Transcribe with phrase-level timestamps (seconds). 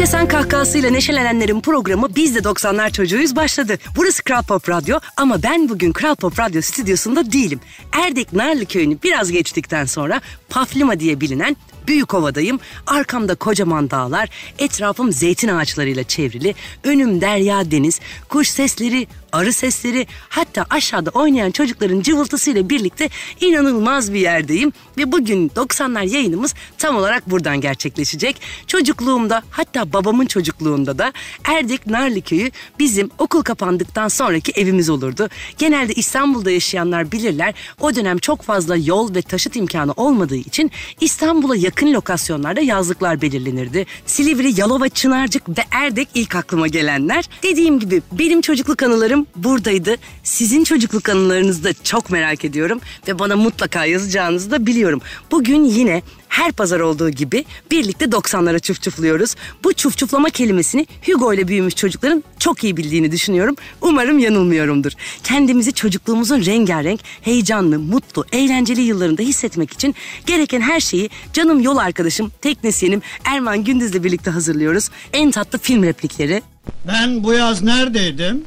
[0.00, 3.78] Neşesen kahkahasıyla neşelenenlerin programı Biz de 90'lar çocuğuyuz başladı.
[3.96, 7.60] Burası Kral Pop Radyo ama ben bugün Kral Pop Radyo stüdyosunda değilim.
[7.92, 12.60] Erdek Narlı Köyü'nü biraz geçtikten sonra Paflima diye bilinen Büyükova'dayım.
[12.86, 14.28] Arkamda kocaman dağlar,
[14.58, 16.54] etrafım zeytin ağaçlarıyla çevrili.
[16.84, 23.08] Önüm derya deniz, kuş sesleri, arı sesleri hatta aşağıda oynayan çocukların cıvıltısıyla birlikte
[23.40, 24.72] inanılmaz bir yerdeyim.
[24.98, 28.40] Ve bugün 90'lar yayınımız tam olarak buradan gerçekleşecek.
[28.66, 31.12] Çocukluğumda hatta babamın çocukluğunda da
[31.44, 35.28] Erdek Narlı Köyü bizim okul kapandıktan sonraki evimiz olurdu.
[35.58, 41.56] Genelde İstanbul'da yaşayanlar bilirler o dönem çok fazla yol ve taşıt imkanı olmadığı için İstanbul'a
[41.56, 43.86] yakın lokasyonlarda yazlıklar belirlenirdi.
[44.06, 47.28] Silivri, Yalova, Çınarcık ve Erdek ilk aklıma gelenler.
[47.42, 49.96] Dediğim gibi benim çocukluk anılarım buradaydı.
[50.24, 55.00] Sizin çocukluk anılarınızı da çok merak ediyorum ve bana mutlaka yazacağınızı da biliyorum.
[55.30, 59.34] Bugün yine her pazar olduğu gibi birlikte 90'lara çufçufluyoruz.
[59.64, 63.56] Bu çufçuflama kelimesini Hugo ile büyümüş çocukların çok iyi bildiğini düşünüyorum.
[63.80, 64.92] Umarım yanılmıyorumdur.
[65.24, 69.94] Kendimizi çocukluğumuzun rengarenk, heyecanlı, mutlu, eğlenceli yıllarında hissetmek için
[70.26, 74.88] gereken her şeyi canım yol arkadaşım, teknisyenim Erman Gündüz'le birlikte hazırlıyoruz.
[75.12, 76.42] En tatlı film replikleri,
[76.88, 78.44] Ben bu yaz neredeydim?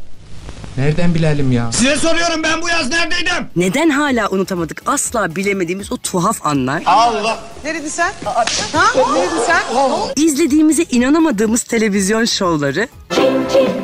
[0.77, 1.71] Nereden bilelim ya?
[1.71, 3.33] Size soruyorum ben bu yaz neredeydim?
[3.55, 6.83] neden hala unutamadık asla bilemediğimiz o tuhaf anlar,
[7.63, 8.11] Neredin sen?
[8.25, 8.85] Ha?
[9.16, 9.63] Neredin sen?
[10.23, 13.82] izlediğimize inanamadığımız televizyon şovları, Çin çin.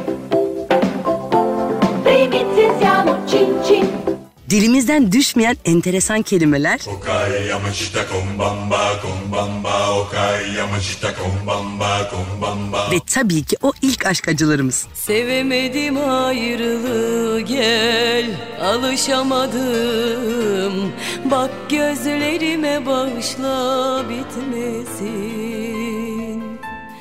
[4.50, 6.80] Dilimizden düşmeyen enteresan kelimeler,
[12.92, 14.88] ve tabii ki o ilk aşk acılarımız.
[14.94, 18.25] Sevemedim ayrılığı gel
[18.61, 19.59] alışamadım.
[21.31, 25.69] Bak gözlerime bağışla bitmesin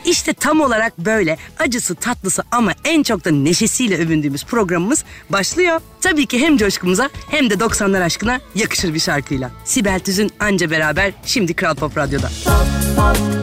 [0.08, 5.80] İşte tam olarak böyle acısı tatlısı ama en çok da neşesiyle övündüğümüz programımız başlıyor.
[6.00, 9.50] Tabii ki hem coşkumuza hem de 90'lar aşkına yakışır bir şarkıyla.
[9.64, 12.30] Sibel Tüzün anca beraber şimdi Kral Pop Radyo'da.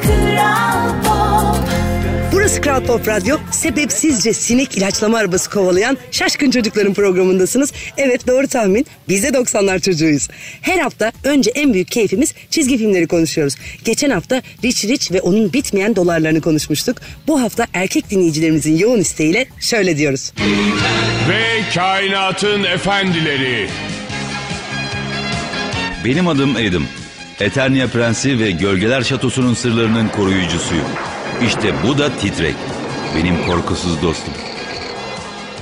[0.04, 1.35] Kral pop.
[2.66, 3.38] Kral Pop Radyo.
[3.52, 7.74] Sebepsizce sinek ilaçlama arabası kovalayan şaşkın çocukların programındasınız.
[7.98, 8.86] Evet doğru tahmin.
[9.10, 10.28] Biz de 90'lar çocuğuyuz.
[10.62, 13.56] Her hafta önce en büyük keyfimiz çizgi filmleri konuşuyoruz.
[13.84, 16.98] Geçen hafta Rich Rich ve onun bitmeyen dolarlarını konuşmuştuk.
[17.28, 20.34] Bu hafta erkek dinleyicilerimizin yoğun isteğiyle şöyle diyoruz.
[21.30, 23.68] Ve kainatın efendileri.
[26.06, 26.84] Benim adım Adam.
[27.40, 30.88] Eternia Prensi ve Gölgeler Şatosu'nun sırlarının koruyucusuyum.
[31.44, 32.56] İşte bu da Titrek.
[33.16, 34.34] Benim korkusuz dostum.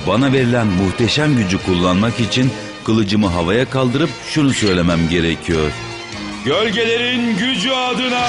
[0.06, 2.50] Bana verilen muhteşem gücü kullanmak için
[2.84, 5.70] kılıcımı havaya kaldırıp şunu söylemem gerekiyor.
[6.44, 8.28] Gölgelerin gücü adına.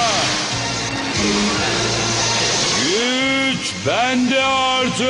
[2.84, 5.06] Güç bende artık.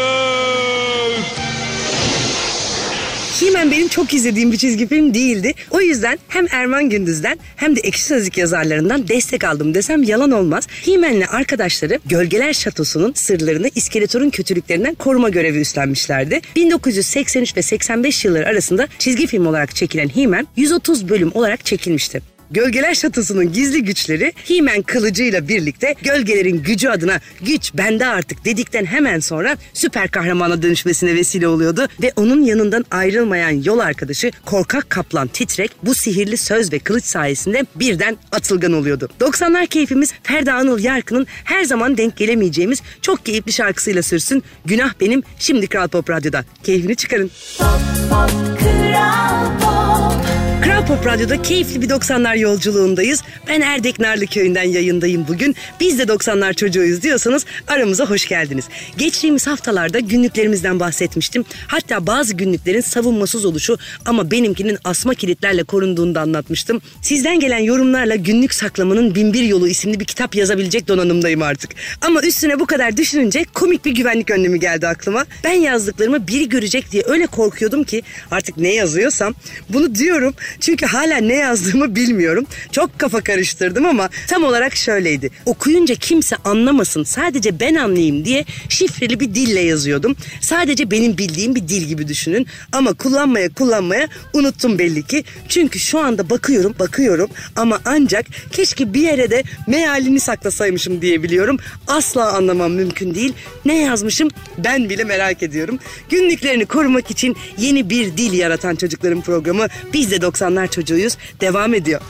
[3.40, 5.54] He-Man benim çok izlediğim bir çizgi film değildi.
[5.70, 10.66] O yüzden hem Erman Gündüz'den hem de Ekşi Sözlük yazarlarından destek aldım desem yalan olmaz.
[10.84, 16.40] He-Man'le arkadaşları Gölgeler Şatosu'nun sırlarını İskeletor'un kötülüklerinden koruma görevi üstlenmişlerdi.
[16.56, 22.35] 1983 ve 85 yılları arasında çizgi film olarak çekilen He-Man 130 bölüm olarak çekilmişti.
[22.50, 29.20] Gölgeler Şatosu'nun gizli güçleri He-Man kılıcıyla birlikte gölgelerin gücü adına güç bende artık dedikten hemen
[29.20, 35.72] sonra süper kahramana dönüşmesine vesile oluyordu ve onun yanından ayrılmayan yol arkadaşı korkak kaplan Titrek
[35.82, 39.08] bu sihirli söz ve kılıç sayesinde birden atılgan oluyordu.
[39.20, 44.42] 90'lar keyfimiz Ferda Anıl Yarkı'nın her zaman denk gelemeyeceğimiz çok keyifli şarkısıyla sürsün.
[44.64, 46.44] Günah benim şimdi Kral Pop Radyo'da.
[46.62, 47.30] Keyfini çıkarın.
[47.58, 50.35] Kral pop.
[50.62, 53.22] Kral Pop Radyo'da keyifli bir 90'lar yolculuğundayız.
[53.48, 55.56] Ben Erdek Narlı Köyü'nden yayındayım bugün.
[55.80, 58.64] Biz de 90'lar çocuğuyuz diyorsanız aramıza hoş geldiniz.
[58.98, 61.44] Geçtiğimiz haftalarda günlüklerimizden bahsetmiştim.
[61.66, 66.80] Hatta bazı günlüklerin savunmasız oluşu ama benimkinin asma kilitlerle korunduğunu da anlatmıştım.
[67.02, 71.70] Sizden gelen yorumlarla Günlük Saklamanın Binbir Yolu isimli bir kitap yazabilecek donanımdayım artık.
[72.00, 75.24] Ama üstüne bu kadar düşününce komik bir güvenlik önlemi geldi aklıma.
[75.44, 79.34] Ben yazdıklarımı biri görecek diye öyle korkuyordum ki artık ne yazıyorsam
[79.68, 80.34] bunu diyorum.
[80.60, 82.46] Çünkü hala ne yazdığımı bilmiyorum.
[82.72, 85.30] Çok kafa karıştırdım ama tam olarak şöyleydi.
[85.46, 90.16] Okuyunca kimse anlamasın sadece ben anlayayım diye şifreli bir dille yazıyordum.
[90.40, 92.46] Sadece benim bildiğim bir dil gibi düşünün.
[92.72, 95.24] Ama kullanmaya kullanmaya unuttum belli ki.
[95.48, 101.58] Çünkü şu anda bakıyorum bakıyorum ama ancak keşke bir yere de mealini saklasaymışım diyebiliyorum.
[101.86, 103.32] Asla anlamam mümkün değil.
[103.64, 104.28] Ne yazmışım
[104.58, 105.78] ben bile merak ediyorum.
[106.10, 112.00] Günlüklerini korumak için yeni bir dil yaratan çocukların programı Biz de 90'lar çocuğuyuz devam ediyor.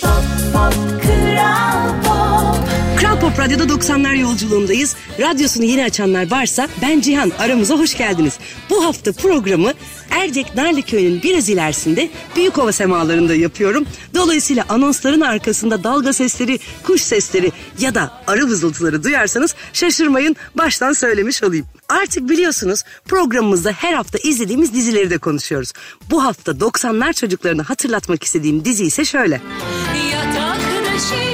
[0.00, 1.02] Kral pop.
[1.02, 2.31] Kral Pop
[3.02, 4.96] Pop Radyo'da 90'lar yolculuğundayız.
[5.20, 8.38] Radyosunu yeni açanlar varsa ben Cihan aramıza hoş geldiniz.
[8.70, 9.72] Bu hafta programı
[10.10, 13.86] Erdek Narlı Köyü'nün biraz ilerisinde Büyükova semalarında yapıyorum.
[14.14, 21.42] Dolayısıyla anonsların arkasında dalga sesleri, kuş sesleri ya da arı vızıltıları duyarsanız şaşırmayın baştan söylemiş
[21.42, 21.66] olayım.
[21.88, 25.72] Artık biliyorsunuz programımızda her hafta izlediğimiz dizileri de konuşuyoruz.
[26.10, 29.40] Bu hafta 90'lar çocuklarını hatırlatmak istediğim dizi ise şöyle.
[30.12, 31.31] Yatak döşek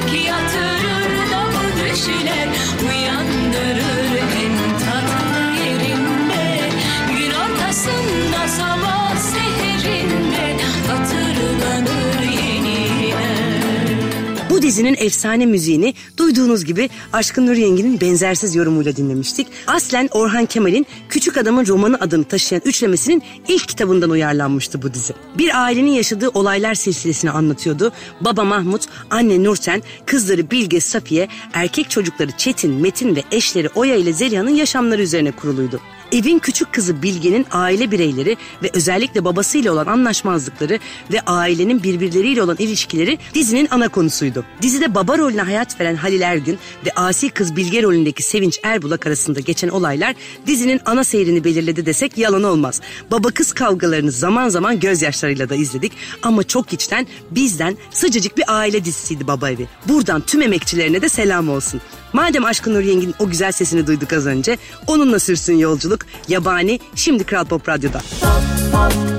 [14.69, 19.47] dizinin efsane müziğini duyduğunuz gibi Aşkın Nur Yengi'nin benzersiz yorumuyla dinlemiştik.
[19.67, 25.13] Aslen Orhan Kemal'in Küçük Adamın Romanı adını taşıyan üçlemesinin ilk kitabından uyarlanmıştı bu dizi.
[25.37, 27.91] Bir ailenin yaşadığı olaylar silsilesini anlatıyordu.
[28.21, 34.13] Baba Mahmut, anne Nurten, kızları Bilge, Safiye, erkek çocukları Çetin, Metin ve eşleri Oya ile
[34.13, 35.79] Zeliha'nın yaşamları üzerine kuruluydu.
[36.11, 40.79] Evin küçük kızı Bilge'nin aile bireyleri ve özellikle babasıyla olan anlaşmazlıkları
[41.11, 44.45] ve ailenin birbirleriyle olan ilişkileri dizinin ana konusuydu.
[44.61, 49.39] Dizide baba rolüne hayat veren Halil Ergün ve asi kız Bilge rolündeki Sevinç Erbulak arasında
[49.39, 50.15] geçen olaylar
[50.47, 52.81] dizinin ana seyrini belirledi desek yalan olmaz.
[53.11, 55.91] Baba kız kavgalarını zaman zaman gözyaşlarıyla da izledik
[56.23, 59.67] ama çok içten bizden sıcacık bir aile dizisiydi Baba Evi.
[59.87, 61.81] Buradan tüm emekçilerine de selam olsun.
[62.13, 64.57] Madem Aşkın Nur Yengi'nin o güzel sesini duyduk az önce,
[64.87, 65.98] onunla sürsün yolculuk.
[66.27, 68.01] Yabani şimdi Kral Pop Radyo'da.
[68.21, 68.41] Kral
[68.71, 69.09] Pop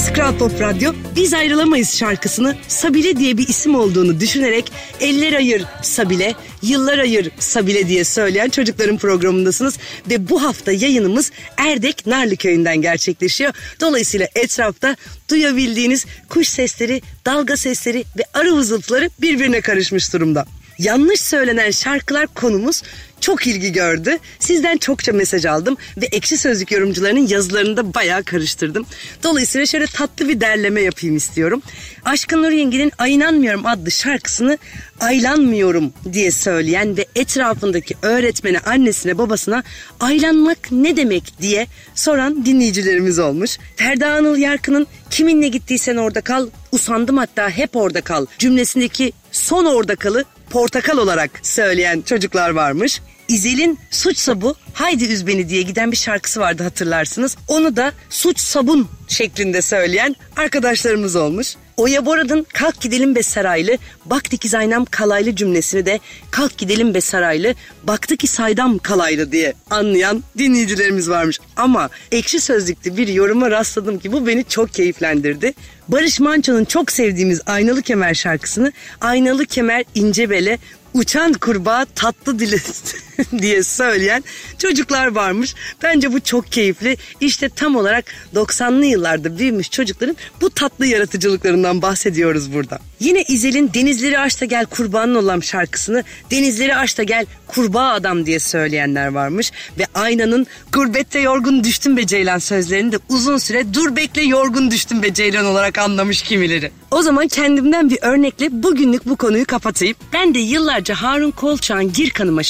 [0.00, 0.92] Burası Kral Pop Radyo.
[1.16, 7.88] Biz ayrılamayız şarkısını Sabile diye bir isim olduğunu düşünerek eller ayır Sabile, yıllar ayır Sabile
[7.88, 9.78] diye söyleyen çocukların programındasınız.
[10.10, 13.52] Ve bu hafta yayınımız Erdek Narlı Köyü'nden gerçekleşiyor.
[13.80, 14.96] Dolayısıyla etrafta
[15.30, 20.46] duyabildiğiniz kuş sesleri, dalga sesleri ve arı vızıltıları birbirine karışmış durumda.
[20.78, 22.82] Yanlış söylenen şarkılar konumuz
[23.20, 24.18] çok ilgi gördü.
[24.38, 28.86] Sizden çokça mesaj aldım ve ekşi sözlük yorumcularının yazılarını da bayağı karıştırdım.
[29.22, 31.62] Dolayısıyla şöyle tatlı bir derleme yapayım istiyorum.
[32.04, 34.58] Aşkın Nur Yengi'nin Aynanmıyorum adlı şarkısını
[35.00, 39.62] aylanmıyorum diye söyleyen ve etrafındaki öğretmene, annesine, babasına
[40.00, 43.58] aylanmak ne demek diye soran dinleyicilerimiz olmuş.
[43.76, 49.96] Ferda Anıl Yarkı'nın kiminle gittiysen orada kal, usandım hatta hep orada kal cümlesindeki son orada
[49.96, 53.00] kalı portakal olarak söyleyen çocuklar varmış.
[53.30, 57.36] İzel'in Suçsa Bu Haydi Üz Beni diye giden bir şarkısı vardı hatırlarsınız.
[57.48, 61.56] Onu da Suç Sabun şeklinde söyleyen arkadaşlarımız olmuş.
[61.76, 66.00] Oya Borad'ın Kalk Gidelim Be Saraylı, Baktı ki Zaynam Kalaylı cümlesini de
[66.30, 67.54] Kalk Gidelim Be Saraylı,
[67.84, 71.38] Baktı ki Saydam Kalaylı diye anlayan dinleyicilerimiz varmış.
[71.56, 75.54] Ama ekşi sözlükte bir yoruma rastladım ki bu beni çok keyiflendirdi.
[75.88, 80.58] Barış Manço'nun çok sevdiğimiz Aynalı Kemer şarkısını Aynalı Kemer ince bele
[80.94, 82.56] uçan kurbağa tatlı dili
[83.38, 84.24] diye söyleyen
[84.58, 85.54] çocuklar varmış.
[85.82, 86.96] Bence bu çok keyifli.
[87.20, 92.78] İşte tam olarak 90'lı yıllarda büyümüş çocukların bu tatlı yaratıcılıklarından bahsediyoruz burada.
[93.00, 98.26] Yine İzel'in Denizleri Aç da Gel Kurbanın Olam şarkısını Denizleri Aç da Gel Kurbağa Adam
[98.26, 99.52] diye söyleyenler varmış.
[99.78, 105.02] Ve Aynanın Gurbette Yorgun Düştüm Be Ceylan sözlerini de uzun süre Dur Bekle Yorgun Düştüm
[105.02, 106.70] Be Ceylan olarak anlamış kimileri.
[106.90, 109.96] O zaman kendimden bir örnekle bugünlük bu konuyu kapatayım.
[110.12, 112.42] Ben de yıllarca Harun Kolçak'ın Gir Kanıma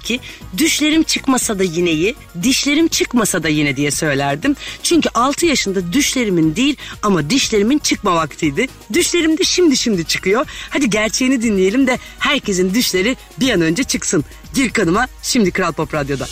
[0.00, 0.20] şarkısındaki
[0.58, 4.56] Düşlerim çıkmasa da yineyi, dişlerim çıkmasa da yine diye söylerdim.
[4.82, 8.66] Çünkü 6 yaşında düşlerimin değil ama dişlerimin çıkma vaktiydi.
[8.92, 10.46] Düşlerim de şimdi şimdi çıkıyor.
[10.70, 14.24] Hadi gerçeğini dinleyelim de herkesin düşleri bir an önce çıksın.
[14.54, 16.26] Gir Kanıma şimdi Kral Pop Radyo'da.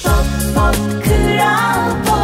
[1.04, 2.18] Kral Pop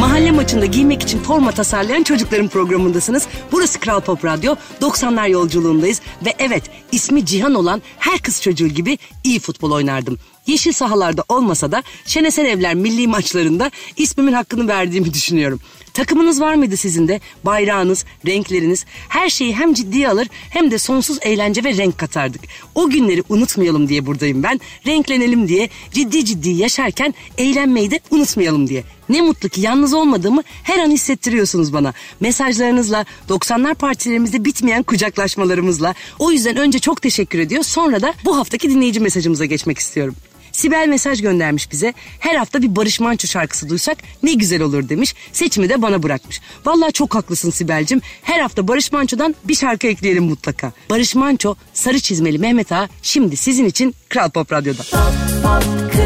[0.00, 3.26] Mahalle maçında giymek için forma tasarlayan çocukların programındasınız.
[3.52, 4.54] Burası Kral Pop Radyo.
[4.80, 6.00] 90'lar yolculuğundayız.
[6.24, 10.18] Ve evet ismi Cihan olan her kız çocuğu gibi iyi futbol oynardım.
[10.46, 15.60] Yeşil sahalarda olmasa da Şenesel Evler milli maçlarında ismimin hakkını verdiğimi düşünüyorum.
[15.96, 17.20] Takımınız var mıydı sizin de?
[17.44, 22.40] Bayrağınız, renkleriniz, her şeyi hem ciddiye alır hem de sonsuz eğlence ve renk katardık.
[22.74, 24.60] O günleri unutmayalım diye buradayım ben.
[24.86, 28.84] Renklenelim diye, ciddi ciddi yaşarken eğlenmeyi de unutmayalım diye.
[29.08, 31.92] Ne mutlu ki yalnız olmadığımı her an hissettiriyorsunuz bana.
[32.20, 35.94] Mesajlarınızla, 90'lar partilerimizde bitmeyen kucaklaşmalarımızla.
[36.18, 37.62] O yüzden önce çok teşekkür ediyor.
[37.62, 40.14] Sonra da bu haftaki dinleyici mesajımıza geçmek istiyorum.
[40.56, 41.94] Sibel mesaj göndermiş bize.
[42.18, 45.14] Her hafta bir Barış Manço şarkısı duysak ne güzel olur demiş.
[45.32, 46.40] Seçimi de bana bırakmış.
[46.64, 48.00] Vallahi çok haklısın Sibel'cim.
[48.22, 50.72] Her hafta Barış Manço'dan bir şarkı ekleyelim mutlaka.
[50.90, 54.82] Barış Manço, Sarı Çizmeli Mehmet Ağa şimdi sizin için Kral Pop Radyo'da.
[54.82, 55.96] Kral Pop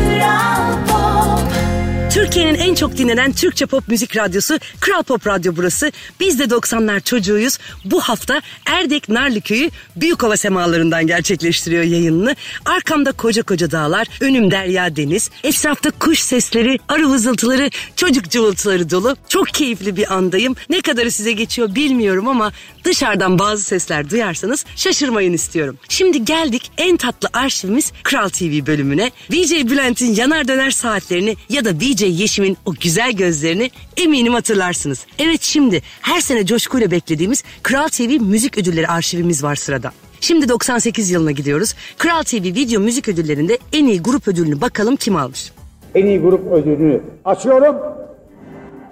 [2.31, 5.93] Türkiye'nin en çok dinlenen Türkçe pop müzik radyosu Kral Pop Radyo burası.
[6.21, 7.59] Biz de 90'lar çocuğuyuz.
[7.85, 12.37] Bu hafta Erdek Narlıköy'ü Büyükova semalarından gerçekleştiriyor yayınını.
[12.65, 19.17] Arkamda koca koca dağlar, önüm derya deniz, etrafta kuş sesleri, arı vızıltıları, çocuk cıvıltıları dolu.
[19.29, 20.57] Çok keyifli bir andayım.
[20.69, 22.53] Ne kadarı size geçiyor bilmiyorum ama
[22.85, 25.79] dışarıdan bazı sesler duyarsanız şaşırmayın istiyorum.
[25.89, 29.11] Şimdi geldik en tatlı arşivimiz Kral TV bölümüne.
[29.31, 35.07] VJ Bülent'in yanar döner saatlerini ya da VJ Yeşim'in o güzel gözlerini eminim hatırlarsınız.
[35.19, 39.93] Evet şimdi her sene coşkuyla beklediğimiz Kral TV müzik ödülleri arşivimiz var sırada.
[40.21, 41.75] Şimdi 98 yılına gidiyoruz.
[41.99, 45.53] Kral TV video müzik ödüllerinde en iyi grup ödülünü bakalım kim almış.
[45.95, 47.77] En iyi grup ödülünü açıyorum.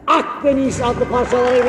[0.06, 1.68] Akdeniz adlı parçalarıyla.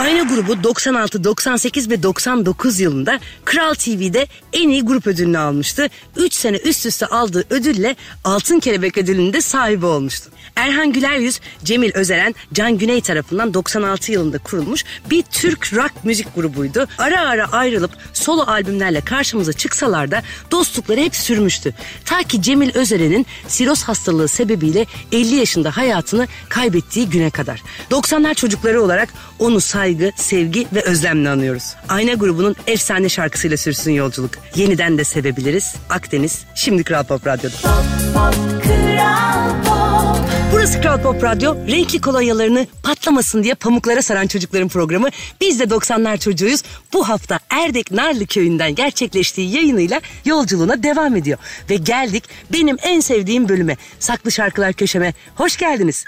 [0.00, 5.88] Ayna grubu 96, 98 ve 99 yılında Kral TV'de en iyi grup ödülünü almıştı.
[6.16, 10.30] 3 sene üst üste aldığı ödülle Altın Kelebek ödülünün de sahibi olmuştu.
[10.56, 16.86] Erhan Güleryüz, Cemil Özeren, Can Güney tarafından 96 yılında kurulmuş bir Türk rock müzik grubuydu.
[16.98, 21.74] Ara ara ayrılıp solo albümlerle karşımıza çıksalar da dostlukları hep sürmüştü.
[22.04, 27.62] Ta ki Cemil Özeren'in siroz hastalığı sebebiyle 50 yaşında hayatını kaybettiği güne kadar.
[27.90, 31.74] 90'lar çocukları olarak onu saygı, sevgi ve özlemle anıyoruz.
[31.88, 34.30] Ayna grubunun efsane şarkısıyla sürsün yolculuk.
[34.54, 35.74] Yeniden de sevebiliriz.
[35.90, 37.56] Akdeniz, şimdi Kral Pop Radyo'da.
[37.56, 41.54] Kral Pop Burası Kral Pop Radyo.
[41.54, 45.08] Renkli kolonyalarını patlamasın diye pamuklara saran çocukların programı.
[45.40, 46.62] Biz de 90'lar çocuğuyuz.
[46.92, 51.38] Bu hafta Erdek Narlı köyünden gerçekleştiği yayınıyla yolculuğuna devam ediyor.
[51.70, 53.76] Ve geldik benim en sevdiğim bölüme.
[53.98, 55.14] Saklı Şarkılar Köşeme.
[55.34, 56.04] Hoş geldiniz.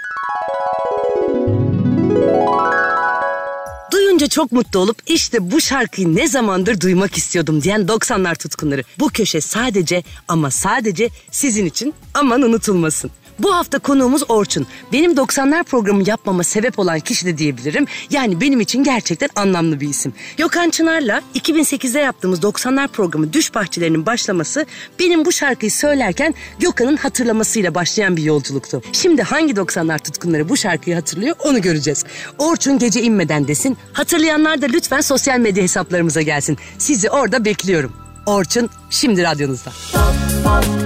[4.23, 8.83] Duyunca çok mutlu olup işte bu şarkıyı ne zamandır duymak istiyordum diyen 90'lar tutkunları.
[8.99, 13.11] Bu köşe sadece ama sadece sizin için aman unutulmasın.
[13.39, 14.67] Bu hafta konuğumuz Orçun.
[14.91, 17.85] Benim 90'lar programı yapmama sebep olan kişi de diyebilirim.
[18.09, 20.13] Yani benim için gerçekten anlamlı bir isim.
[20.37, 24.65] Gökhan Çınar'la 2008'de yaptığımız 90'lar programı Düş Bahçelerinin başlaması
[24.99, 28.81] benim bu şarkıyı söylerken Gökhan'ın hatırlamasıyla başlayan bir yolculuktu.
[28.91, 32.05] Şimdi hangi 90'lar tutkunları bu şarkıyı hatırlıyor onu göreceğiz.
[32.37, 33.77] Orçun gece inmeden desin.
[33.93, 36.57] Hatırlayanlar da lütfen sosyal medya hesaplarımıza gelsin.
[36.77, 37.93] Sizi orada bekliyorum.
[38.25, 39.71] Orçun şimdi radyonuzda.
[39.93, 40.82] Pop Kral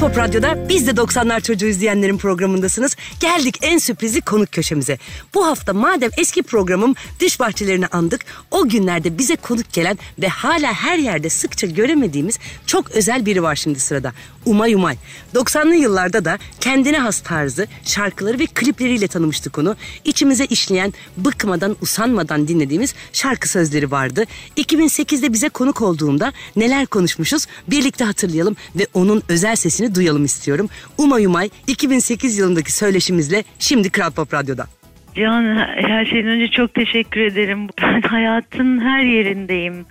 [0.00, 2.96] Pop Radyo'da biz de 90'lar çocuğu izleyenlerin programındasınız.
[3.20, 4.98] Geldik en sürprizi konuk köşemize.
[5.34, 10.72] Bu hafta madem eski programım Düş Bahçelerini andık, o günlerde bize konuk gelen ve hala
[10.72, 14.12] her yerde sıkça göremediğimiz çok özel biri var şimdi sırada.
[14.46, 14.96] Umay Umay.
[15.34, 19.76] 90'lı yıllarda da kendine has tarzı, şarkıları ve klipleriyle tanımıştık onu.
[20.04, 24.24] İçimize işleyen, bıkmadan, usanmadan dinlediğimiz şarkı sözleri vardı.
[24.56, 30.68] 2008'de bize konuk olduğunda neler konuşmuşuz birlikte hatırlayalım ve onun özel sesini duyalım istiyorum.
[30.98, 34.66] Umay Umay 2008 yılındaki söyleşimizle şimdi Kral Pop Radyo'da.
[35.14, 37.68] Can her şeyden önce çok teşekkür ederim.
[37.82, 39.86] Ben hayatın her yerindeyim.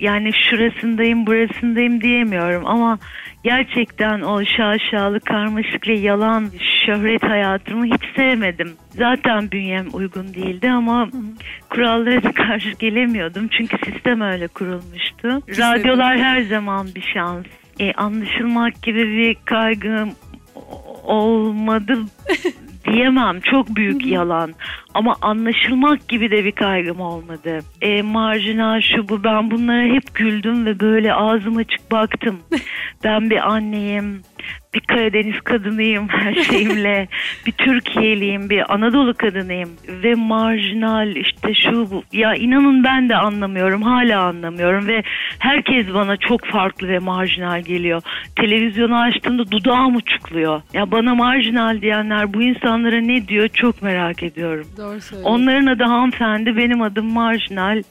[0.00, 2.98] Yani şurasındayım burasındayım diyemiyorum ama
[3.44, 6.50] gerçekten o şaşalı karmaşık ve yalan
[6.86, 8.72] şöhret hayatımı hiç sevmedim.
[8.90, 11.08] Zaten bünyem uygun değildi ama
[11.70, 13.48] kurallara da karşı gelemiyordum.
[13.48, 15.28] Çünkü sistem öyle kurulmuştu.
[15.58, 17.44] Radyolar her zaman bir şans.
[17.80, 20.10] E, anlaşılmak gibi bir kaygım
[21.04, 21.98] olmadı
[22.84, 23.40] diyemem.
[23.40, 24.54] Çok büyük yalan.
[24.94, 27.58] Ama anlaşılmak gibi de bir kaygım olmadı.
[27.80, 32.40] E, marjinal şu bu ben bunlara hep güldüm ve böyle ağzım açık baktım.
[33.04, 34.22] ben bir anneyim.
[34.74, 37.08] Bir Karadeniz kadınıyım her şeyimle.
[37.46, 39.70] bir Türkiye'liyim, bir Anadolu kadınıyım.
[39.88, 42.02] Ve marjinal işte şu bu.
[42.12, 44.86] Ya inanın ben de anlamıyorum, hala anlamıyorum.
[44.86, 45.02] Ve
[45.38, 48.02] herkes bana çok farklı ve marjinal geliyor.
[48.36, 50.62] Televizyonu açtığımda dudağım uçukluyor.
[50.72, 54.66] Ya bana marjinal diyenler bu insanlara ne diyor çok merak ediyorum.
[54.78, 55.34] Doğru söylüyorsun.
[55.34, 57.82] Onların adı hanımefendi, benim adım marjinal.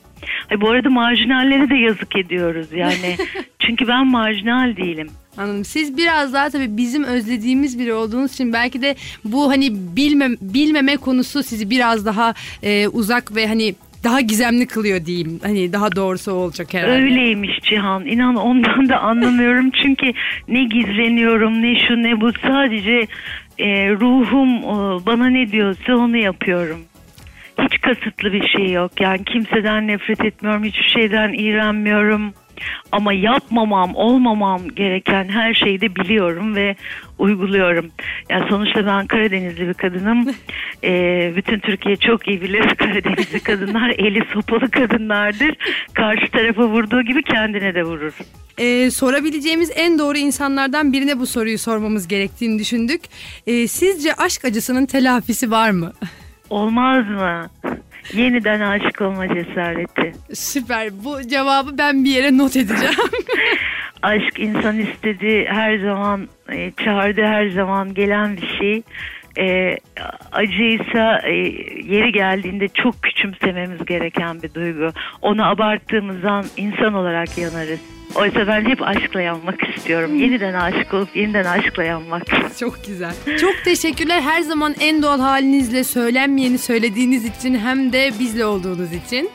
[0.52, 3.18] Ay bu arada marjinallere de yazık ediyoruz yani.
[3.60, 5.10] Çünkü ben marjinal değilim.
[5.38, 5.66] Anladım.
[5.66, 10.98] Siz biraz daha tabii bizim özlediğimiz biri olduğunuz için belki de bu hani bilmem bilmeme
[10.98, 15.40] konusu sizi biraz daha e, uzak ve hani daha gizemli kılıyor diyeyim.
[15.44, 16.92] Hani daha doğrusu olacak herhalde.
[16.92, 18.06] Öyleymiş Cihan.
[18.06, 19.72] İnan ondan da anlamıyorum.
[19.84, 20.12] Çünkü
[20.48, 22.32] ne gizleniyorum ne şu ne bu.
[22.34, 23.08] Sadece
[23.60, 26.80] e, ruhum e, bana ne diyorsa onu yapıyorum.
[27.62, 28.92] Hiç kasıtlı bir şey yok.
[29.02, 30.64] Yani kimseden nefret etmiyorum.
[30.64, 32.34] Hiçbir şeyden iğrenmiyorum.
[32.92, 36.76] Ama yapmamam, olmamam gereken her şeyi de biliyorum ve
[37.20, 37.92] uyguluyorum.
[38.30, 40.28] Yani sonuçta ben Karadenizli bir kadınım.
[40.84, 45.56] Ee, bütün Türkiye çok iyi bilir Karadenizli kadınlar eli sopalı kadınlardır.
[45.94, 48.14] Karşı tarafa vurduğu gibi kendine de vurur.
[48.58, 53.02] Ee, sorabileceğimiz en doğru insanlardan birine bu soruyu sormamız gerektiğini düşündük.
[53.48, 55.94] Ee, sizce aşk acısının telafisi var mı?
[56.50, 57.50] Olmaz mı?
[58.14, 60.12] Yeniden aşık olma cesareti.
[60.34, 60.90] Süper.
[61.04, 62.96] Bu cevabı ben bir yere not edeceğim.
[64.02, 68.84] Aşk insan istediği her zaman, e, çağırdığı her zaman gelen bir şey.
[69.40, 69.78] E,
[70.32, 71.34] acıysa e,
[71.84, 74.90] yeri geldiğinde çok küçümsememiz gereken bir duygu.
[75.22, 77.80] Onu abarttığımızdan insan olarak yanarız.
[78.18, 80.16] Oysa ben hep aşkla yanmak istiyorum.
[80.20, 82.24] Yeniden aşık olup yeniden aşkla yanmak.
[82.60, 83.14] Çok güzel.
[83.42, 89.30] Çok teşekkürler her zaman en doğal halinizle söylenmeyeni söylediğiniz için hem de bizle olduğunuz için.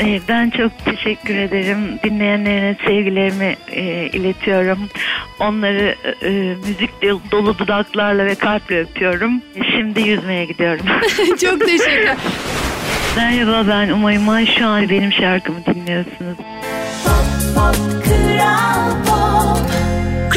[0.00, 1.78] Ee, Ben çok teşekkür ederim.
[2.04, 4.78] Dinleyenlerine sevgilerimi e, iletiyorum.
[5.40, 6.30] Onları e,
[6.66, 6.90] müzik
[7.32, 9.42] dolu dudaklarla ve kalple öpüyorum.
[9.76, 10.86] Şimdi yüzmeye gidiyorum.
[11.40, 12.16] çok teşekkürler.
[13.16, 14.46] Merhaba ben Umay Umay.
[14.46, 16.36] Şu an benim şarkımı dinliyorsunuz.
[18.36, 18.75] Yeah.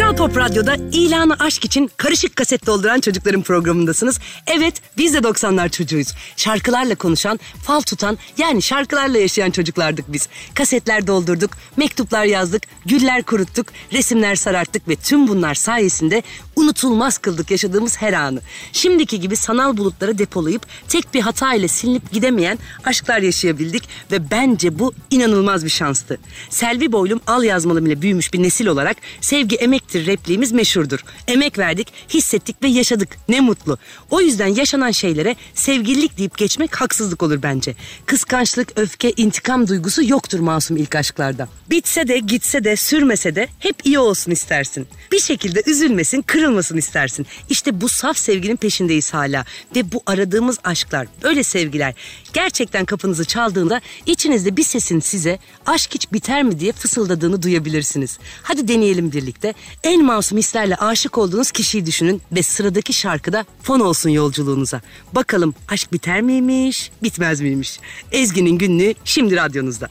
[0.09, 4.19] Kral Pop Radyo'da ilanı aşk için karışık kaset dolduran çocukların programındasınız.
[4.47, 6.07] Evet biz de 90'lar çocuğuyuz.
[6.37, 10.29] Şarkılarla konuşan, fal tutan yani şarkılarla yaşayan çocuklardık biz.
[10.53, 16.23] Kasetler doldurduk, mektuplar yazdık, güller kuruttuk, resimler sararttık ve tüm bunlar sayesinde
[16.55, 18.41] unutulmaz kıldık yaşadığımız her anı.
[18.71, 24.79] Şimdiki gibi sanal bulutlara depolayıp tek bir hata ile silinip gidemeyen aşklar yaşayabildik ve bence
[24.79, 26.19] bu inanılmaz bir şanstı.
[26.49, 30.99] Selvi boylum al yazmalım ile büyümüş bir nesil olarak sevgi emektir repliğimiz meşhurdur.
[31.27, 33.09] Emek verdik, hissettik ve yaşadık.
[33.29, 33.77] Ne mutlu.
[34.09, 37.75] O yüzden yaşanan şeylere sevgililik deyip geçmek haksızlık olur bence.
[38.05, 41.47] Kıskançlık, öfke, intikam duygusu yoktur masum ilk aşklarda.
[41.69, 44.87] Bitse de, gitse de, sürmese de hep iyi olsun istersin.
[45.11, 47.25] Bir şekilde üzülmesin, kırılmasın istersin.
[47.49, 49.45] İşte bu saf sevginin peşindeyiz hala.
[49.75, 51.93] Ve bu aradığımız aşklar, öyle sevgiler
[52.33, 58.19] gerçekten kapınızı çaldığında içinizde bir sesin size aşk hiç biter mi diye fısıldadığını duyabilirsiniz.
[58.43, 59.53] Hadi deneyelim birlikte.
[59.83, 64.81] En masum hislerle aşık olduğunuz kişiyi düşünün ve sıradaki şarkıda fon olsun yolculuğunuza.
[65.13, 67.79] Bakalım aşk biter miymiş, bitmez miymiş?
[68.11, 69.89] Ezgi'nin günlüğü şimdi radyonuzda.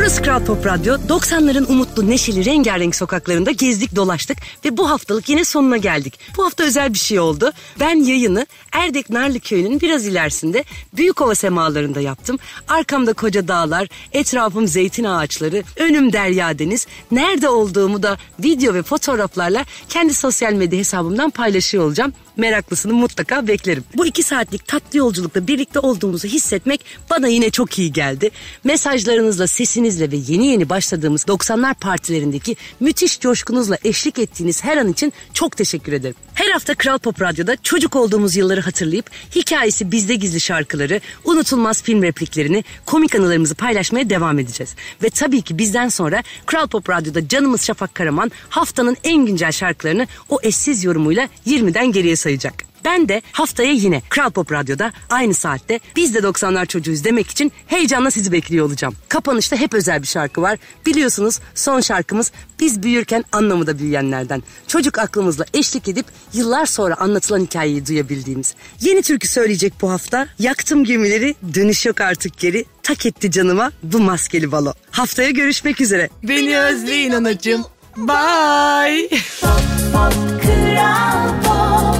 [0.00, 0.94] Burası Kral Pop Radyo.
[0.94, 6.18] 90'ların umutlu, neşeli, rengarenk sokaklarında gezdik, dolaştık ve bu haftalık yine sonuna geldik.
[6.36, 7.52] Bu hafta özel bir şey oldu.
[7.80, 10.64] Ben yayını Erdek Narlı Köyü'nün biraz ilerisinde
[10.96, 12.38] Büyükova semalarında yaptım.
[12.68, 16.86] Arkamda koca dağlar, etrafım zeytin ağaçları, önüm derya deniz.
[17.10, 22.12] Nerede olduğumu da video ve fotoğraflarla kendi sosyal medya hesabımdan paylaşıyor olacağım.
[22.36, 23.84] Meraklısını mutlaka beklerim.
[23.96, 28.30] Bu iki saatlik tatlı yolculukta birlikte olduğumuzu hissetmek bana yine çok iyi geldi.
[28.64, 35.12] Mesajlarınızla, sesinizle ve yeni yeni başladığımız 90'lar partilerindeki müthiş coşkunuzla eşlik ettiğiniz her an için
[35.34, 36.14] çok teşekkür ederim.
[36.34, 42.02] Her hafta Kral Pop Radyo'da çocuk olduğumuz yılları hatırlayıp hikayesi bizde gizli şarkıları, unutulmaz film
[42.02, 44.74] repliklerini, komik anılarımızı paylaşmaya devam edeceğiz.
[45.02, 50.06] Ve tabii ki bizden sonra Kral Pop Radyo'da canımız Şafak Karaman haftanın en güncel şarkılarını
[50.28, 52.54] o eşsiz yorumuyla 20'den geriye sayacak.
[52.84, 57.52] Ben de haftaya yine Kral Pop Radyo'da aynı saatte biz de 90'lar çocuğuyuz demek için
[57.66, 58.94] heyecanla sizi bekliyor olacağım.
[59.08, 60.58] Kapanışta hep özel bir şarkı var.
[60.86, 64.42] Biliyorsunuz son şarkımız biz büyürken anlamı da büyüyenlerden.
[64.66, 68.54] Çocuk aklımızla eşlik edip yıllar sonra anlatılan hikayeyi duyabildiğimiz.
[68.80, 70.28] Yeni türkü söyleyecek bu hafta.
[70.38, 72.64] Yaktım gemileri dönüş yok artık geri.
[72.82, 74.72] Tak etti canıma bu maskeli balo.
[74.90, 76.08] Haftaya görüşmek üzere.
[76.22, 77.64] Beni özleyin anacığım.
[77.96, 79.08] Bye.
[80.72, 81.98] 让我